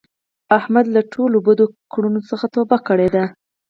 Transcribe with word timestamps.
احمد 0.57 0.85
له 0.95 1.01
ټولو 1.13 1.37
بدو 1.47 1.65
کړونو 1.93 2.19
څخه 2.29 2.45
توبه 2.55 2.77
کړې 2.87 3.07
ده. 3.15 3.23